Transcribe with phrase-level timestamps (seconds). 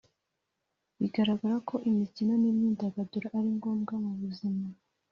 [0.99, 4.65] bigaragara ko imikino n’imyidagaduro ari ngombwa mu buzima